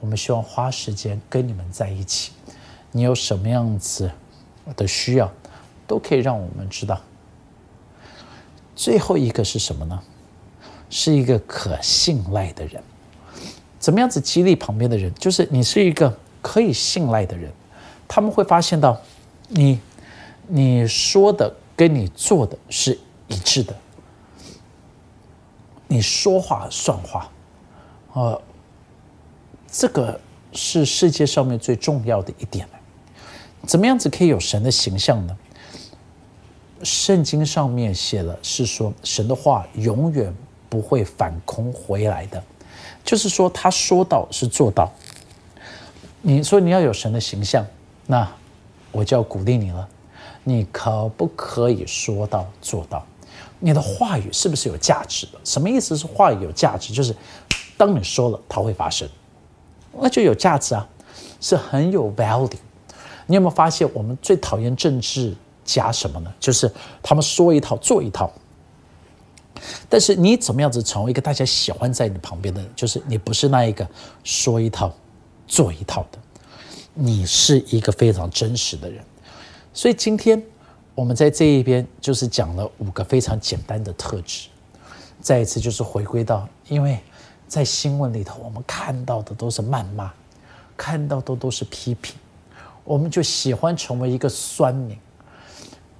[0.00, 2.32] 我们希望花时间跟你们在一起。
[2.92, 4.10] 你有什么样子
[4.76, 5.30] 的需要，
[5.86, 7.00] 都可以让我们知道。
[8.74, 10.00] 最后一个是什么呢？
[10.88, 12.82] 是一个可信赖的人。
[13.80, 15.12] 怎么样子激励旁边的人？
[15.14, 17.52] 就是你是一个可以信赖的人，
[18.06, 18.96] 他们会发现到
[19.48, 19.80] 你
[20.46, 21.52] 你说的。
[21.80, 23.74] 跟你做的是一致的，
[25.88, 27.32] 你说话算话，
[28.12, 28.42] 呃，
[29.66, 30.20] 这个
[30.52, 32.68] 是世界上面最重要的一点。
[33.66, 35.34] 怎么样子可以有神的形象呢？
[36.82, 40.30] 圣经上面写了，是说神的话永远
[40.68, 42.44] 不会反空回来的，
[43.04, 44.90] 就是说他说到是做到。
[46.22, 47.66] 你说你要有神的形象，
[48.06, 48.30] 那
[48.92, 49.88] 我就要鼓励你了。
[50.44, 53.04] 你可不可以说到做到？
[53.58, 55.32] 你的话语是不是有价值的？
[55.44, 56.92] 什么意思是话语有价值？
[56.92, 57.14] 就是
[57.76, 59.08] 当你说了，它会发生，
[59.98, 60.86] 那就有价值啊，
[61.40, 62.50] 是很有 value。
[63.26, 65.34] 你有没有发现，我们最讨厌政治
[65.64, 66.32] 家什么呢？
[66.40, 66.70] 就是
[67.02, 68.30] 他们说一套做一套。
[69.88, 72.70] 但是你怎么样子成为一个大家喜欢在你旁边的人？
[72.74, 73.88] 就是你不是那一个
[74.24, 74.92] 说一套
[75.46, 76.18] 做一套的，
[76.94, 79.04] 你是一个非常真实的人。
[79.72, 80.42] 所以今天
[80.94, 84.48] 我们在这一边就是讲了五个非常简单的特质。
[85.20, 86.98] 再一次就是回归到，因为
[87.46, 90.10] 在新闻里头我们看到的都是谩骂，
[90.76, 92.16] 看到的都是批评，
[92.84, 94.98] 我们就喜欢成为一个酸民。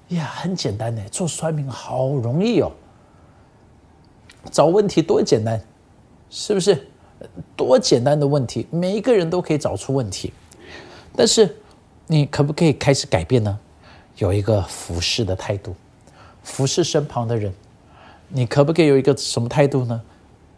[0.08, 2.72] 呀，很简单的，做酸民好容易哦。
[4.51, 5.61] 找问题多简单，
[6.30, 6.86] 是不是？
[7.57, 10.32] 多简单的问题，每一个人都可以找出问题，
[11.16, 11.57] 但是。
[12.12, 13.57] 你可不可以开始改变呢？
[14.16, 15.76] 有一个俯视的态度，
[16.43, 17.55] 俯视身旁的人。
[18.26, 20.03] 你可不可以有一个什么态度呢？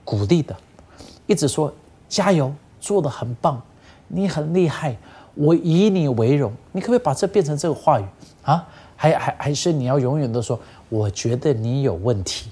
[0.03, 0.57] 鼓励的，
[1.27, 1.71] 一直说
[2.09, 3.63] 加油，做的很棒，
[4.09, 4.97] 你很厉害，
[5.35, 6.51] 我以你为荣。
[6.73, 8.05] 你可不可以把这变成这个话语
[8.45, 8.67] 啊？
[8.97, 10.59] 还还还是你要永远都说，
[10.89, 12.51] 我觉得你有问题。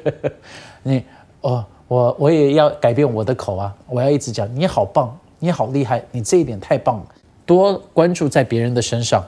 [0.82, 1.04] 你
[1.40, 3.74] 哦，我我也要改变我的口啊！
[3.86, 7.06] 我要一直讲你好棒，你好厉害，你这一点太棒了。
[7.46, 9.22] 多关注在别人的身上，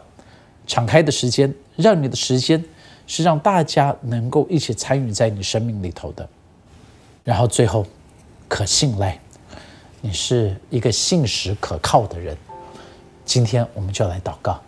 [0.67, 2.65] 敞开的时间，让你的时间
[3.07, 6.27] 是让大家能够一起参与在你生命里头的。
[7.23, 7.85] 然后最后，
[8.49, 9.19] 可信赖，
[10.01, 12.37] 你是一个信实可靠的人。
[13.25, 14.59] 今天我们就来祷告，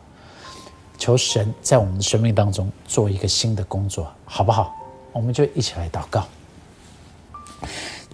[0.99, 4.75] 求神在我们的生命当中做一个新的工作，好不好？
[5.19, 6.25] 我们就一起来祷告。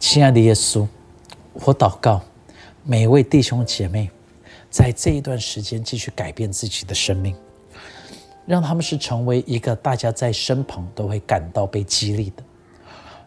[0.00, 0.88] 亲爱的耶稣，
[1.52, 2.22] 我祷告
[2.82, 4.10] 每位弟兄姐妹。
[4.70, 7.36] 在这一段时间，继续改变自己的生命，
[8.46, 12.42] 让他们是成为一个大家在身旁都会感到被激励的，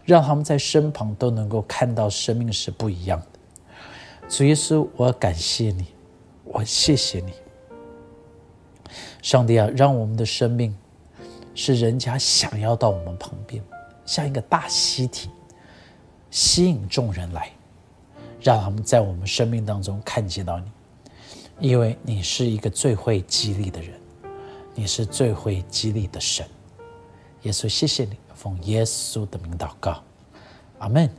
[0.03, 4.27] 让他们在身旁都能够看到生命是不一样的。
[4.27, 5.85] 主耶稣，我感谢你，
[6.43, 7.31] 我谢谢你，
[9.21, 10.75] 上帝啊，让我们的生命
[11.57, 13.63] 是人家想要到我们旁边，
[14.05, 15.27] 像一个大吸体，
[16.29, 17.49] 吸引众人来，
[18.39, 20.65] 让他们在我们生命当中看见到你。
[21.59, 23.99] 因为你是一个最会激励的人，
[24.75, 26.45] 你是最会激励的神，
[27.41, 30.03] 耶稣，谢谢你，奉耶稣的名祷告，
[30.77, 31.09] 阿门。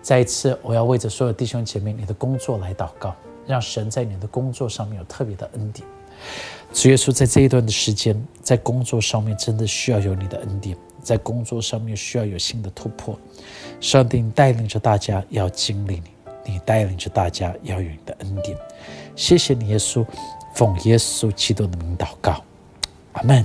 [0.00, 3.12] 再一次，我要为着所有弟兄姐妹你的工作来祷告，
[3.44, 5.84] 让神在你的工作上面有特别的恩典。
[6.76, 13.18] 主耶稣，在这一段的时间，在工作上面真的需要有你的恩典，在工作上面需要有新的突破。
[13.80, 16.02] 上帝带领着大家要经历
[16.44, 18.54] 你，你带领着大家要有你的恩典。
[19.16, 20.04] 谢谢你，耶稣，
[20.52, 22.44] 奉耶稣基督的名祷告，
[23.12, 23.44] 阿门。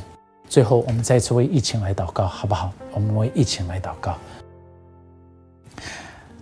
[0.49, 2.73] 最后，我们再次为疫情来祷告，好不好？
[2.91, 4.17] 我们为疫情来祷告。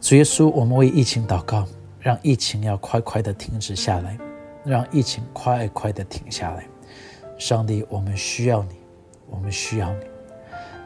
[0.01, 1.67] 主耶稣，我们为疫情祷告，
[1.99, 4.17] 让疫情要快快的停止下来，
[4.65, 6.65] 让疫情快快的停下来。
[7.39, 8.75] 上帝，我们需要你，
[9.29, 10.05] 我们需要你。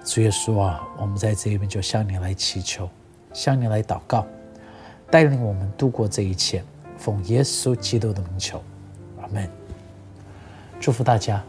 [0.05, 2.87] 主耶稣啊，我们在这边就向你来祈求，
[3.33, 4.25] 向你来祷告，
[5.09, 6.63] 带领我们度过这一切。
[6.95, 8.63] 奉耶稣基督的名求，
[9.19, 9.49] 阿门。
[10.79, 11.43] 祝福大家，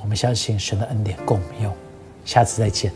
[0.00, 1.74] 我们相信神的恩典够我们用，
[2.24, 2.92] 下次再见。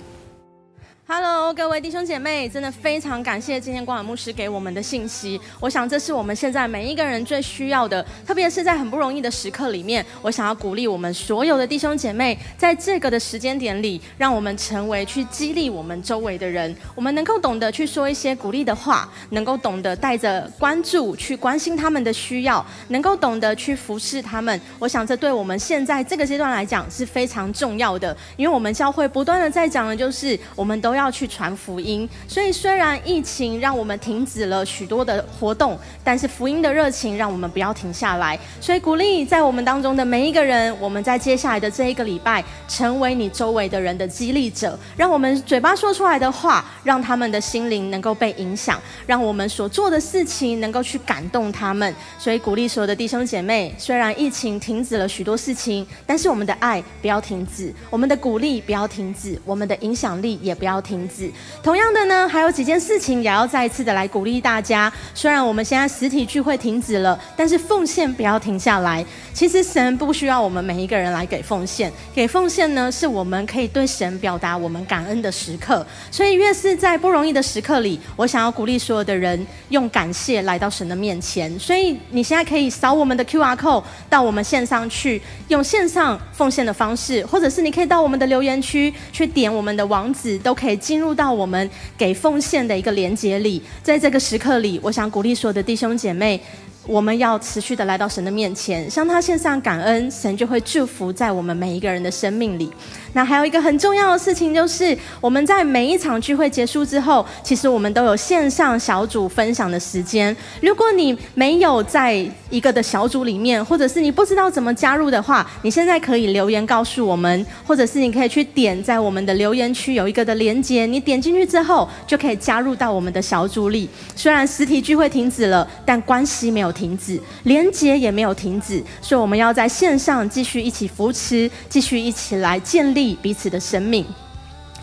[1.53, 5.40] 各位弟兄姐妹，真的非常感谢今天光远牧师给我们的信息。
[5.59, 24.59] 我想这是我们现在每一个人最需要的，特别是在很不容易的时刻里面，我想要鼓励我们所有的弟兄姐妹，在这个的时间点里，让我们成为去激励我们周围的人，我们能够懂得去说一些鼓励的话，能够懂得带着关注去关心他们的需要，能够懂得去服侍他们。
[24.78, 31.11] 我想这对我们现在这个阶段来讲是非常重要的，因为我们教会不断的在讲的就是我们都要。
[31.11, 38.38] 去传福音，所以虽然疫情让我们停止了许多的活动，但是福音的热情让我们不要停下来。
[38.61, 51.95] 所以鼓励在我们当中的每一个人，我们在接下来的这一个礼拜，成为你周围的人的激励者，让我们嘴巴说出来的话，让他们的心灵能够被影响，让我们所做的事情能够去感动他们。
[52.18, 60.91] 所以鼓励所有的弟兄姐妹，虽然疫情停止了许多事情，但是我们的爱不要停止，我们的鼓励不要停止，我们的影响力也不要停。
[61.09, 61.30] 止
[61.62, 64.93] 同样的呢，还有几件事情也要再一次的来鼓励大家。
[65.14, 69.05] 虽然我们现在实体聚会停止了，但是奉献不要停下来。
[69.33, 75.87] 其实神不需要我们每一个人来给奉献，给奉献呢，是我们可以对神表达我们感恩的时刻。
[76.11, 81.57] 所以越是在不容易的时刻里，我想要鼓励所有的人用感谢来到神的面前。
[81.59, 91.68] 所以你现在可以扫我们的 Q R code 到我们线上去，用线上奉献的方式，或者是你可以到我们的留言区去点我们的网址，都可以进入到我们
[91.98, 93.60] 给奉献的一个连接里。
[93.82, 96.40] 在这个时刻里，我想鼓励所有的弟兄姐妹。
[96.86, 102.70] 我们要持续的来到神的面前，向他献上感恩，神就会祝福在我们每一个人的生命里。
[103.12, 110.34] 那还有一个很重要的事情，就是我们在每一场聚会结束之后，其实我们都有线上小组分享的时间。
[110.61, 123.88] 如果你没有在一个的小组里面，或者是你不知道怎么加入的话，你现在可以留言告诉我们，或者是你可以去点在我们的留言区有一个的连接，你点进去之后就可以加入到我们的小组里。
[124.14, 134.07] 虽然实体聚会停止了，但关系没有停止，连接也没有停止，所以我们要在线上继续一起扶持，继续一起来建立彼此的生命。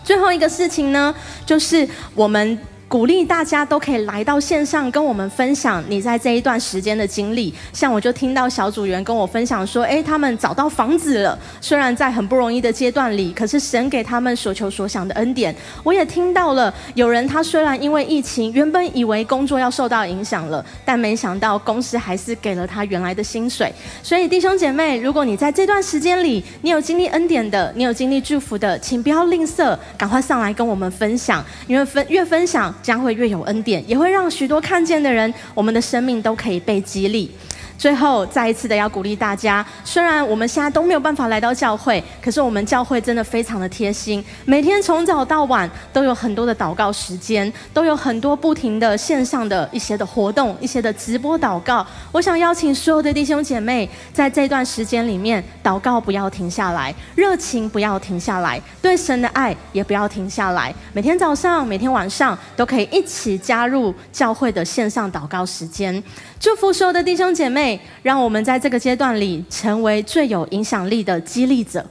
[0.04, 1.14] 最后一个事情呢，
[1.46, 2.60] 就是我们。
[2.90, 7.54] 鼓励大家都可以来到线上跟我们分享你在这一段时间的经历。
[7.74, 11.38] 像我就听到小组员跟我分享说，诶，他们找到房子了。
[11.60, 15.54] 虽然在很不容易的阶段里，可是神给他们所求所想的恩典。
[15.84, 23.70] 我也听到了有人他虽然因为疫情，原本以为工作要受到影响了，但没想到公司还是给了他原来的薪水。
[24.02, 32.74] 所以弟兄姐妹，如果你在这段时间里，你有经历恩典的，你有经历祝福的，请不要吝啬，赶快上来跟我们分享，因为分越分享。
[32.82, 37.32] 将会越有恩典，也会让许多看见的人，我们的生命都可以被激励。
[37.78, 39.66] 最后，再一次的要鼓励大家。
[39.84, 51.86] 虽然我们现在都没有办法来到教会，可是我们教会真的非常的贴心，每天从早到晚都有很多的祷告时间，都有很多不停的线上的一些的活动，一些的直播祷告。
[52.12, 60.74] 我想邀请所有的弟兄姐妹，在这段时间里面，祷告不要停下来，热情不要停下来，对神的爱也不要停下来。
[60.94, 66.04] 每天早上、每天晚上都可以一起加入教会的线上祷告时间。
[66.40, 71.86] 祝福所有的弟兄姐妹，让我们在这个阶段里成为最有影响力的激励者。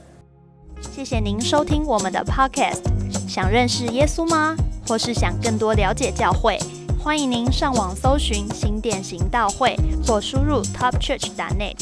[0.91, 2.81] 谢谢您收听我们的 Podcast。
[3.27, 4.55] 想认识耶稣吗？
[4.87, 6.57] 或是想更多了解教会？
[6.97, 9.75] 欢迎您上网搜寻新店行道会，
[10.05, 11.75] 或输入 topchurch.net，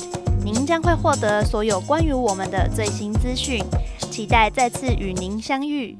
[0.43, 3.63] 您将会获得所有关于我们的最新资讯。
[4.09, 5.95] 期待再次与您相遇。